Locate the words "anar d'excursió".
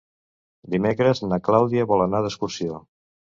2.07-2.81